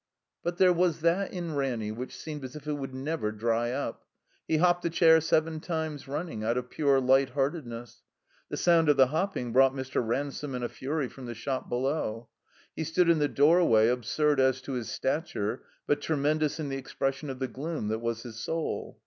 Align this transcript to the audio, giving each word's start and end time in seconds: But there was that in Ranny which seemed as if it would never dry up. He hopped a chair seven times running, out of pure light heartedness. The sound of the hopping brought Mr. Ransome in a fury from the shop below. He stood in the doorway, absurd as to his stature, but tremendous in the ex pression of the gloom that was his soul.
But 0.41 0.57
there 0.57 0.73
was 0.73 1.01
that 1.01 1.31
in 1.31 1.53
Ranny 1.53 1.91
which 1.91 2.17
seemed 2.17 2.43
as 2.43 2.55
if 2.55 2.65
it 2.65 2.73
would 2.73 2.91
never 2.95 3.31
dry 3.31 3.69
up. 3.71 4.03
He 4.47 4.57
hopped 4.57 4.83
a 4.83 4.89
chair 4.89 5.21
seven 5.21 5.59
times 5.59 6.07
running, 6.07 6.43
out 6.43 6.57
of 6.57 6.71
pure 6.71 6.99
light 6.99 7.29
heartedness. 7.29 8.01
The 8.49 8.57
sound 8.57 8.89
of 8.89 8.97
the 8.97 9.09
hopping 9.09 9.53
brought 9.53 9.75
Mr. 9.75 10.03
Ransome 10.03 10.55
in 10.55 10.63
a 10.63 10.69
fury 10.69 11.07
from 11.07 11.27
the 11.27 11.35
shop 11.35 11.69
below. 11.69 12.29
He 12.75 12.83
stood 12.83 13.09
in 13.11 13.19
the 13.19 13.27
doorway, 13.27 13.89
absurd 13.89 14.39
as 14.39 14.59
to 14.63 14.71
his 14.73 14.89
stature, 14.89 15.61
but 15.85 16.01
tremendous 16.01 16.59
in 16.59 16.69
the 16.69 16.77
ex 16.77 16.95
pression 16.95 17.29
of 17.29 17.37
the 17.37 17.47
gloom 17.47 17.89
that 17.89 17.99
was 17.99 18.23
his 18.23 18.37
soul. 18.37 18.99